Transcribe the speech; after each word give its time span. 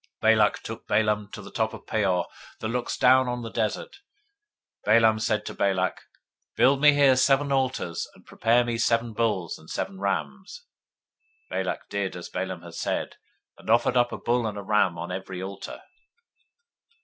023:028 0.23 0.33
Balak 0.33 0.59
took 0.63 0.87
Balaam 0.87 1.29
to 1.31 1.41
the 1.43 1.51
top 1.51 1.75
of 1.75 1.85
Peor, 1.85 2.25
that 2.59 2.69
looks 2.69 2.97
down 2.97 3.27
on 3.27 3.43
the 3.43 3.51
desert. 3.51 3.99
023:029 4.87 4.99
Balaam 4.99 5.19
said 5.19 5.45
to 5.45 5.53
Balak, 5.53 6.01
Build 6.57 6.81
me 6.81 6.91
here 6.93 7.15
seven 7.15 7.51
altars, 7.51 8.07
and 8.15 8.25
prepare 8.25 8.65
me 8.65 8.71
here 8.71 8.79
seven 8.79 9.13
bulls 9.13 9.59
and 9.59 9.69
seven 9.69 9.99
rams. 9.99 10.63
023:030 11.51 11.63
Balak 11.65 11.89
did 11.91 12.15
as 12.15 12.29
Balaam 12.29 12.63
had 12.63 12.73
said, 12.73 13.17
and 13.59 13.69
offered 13.69 13.95
up 13.95 14.11
a 14.11 14.17
bull 14.17 14.47
and 14.47 14.57
a 14.57 14.63
ram 14.63 14.97
on 14.97 15.11
every 15.11 15.39
altar. 15.39 15.83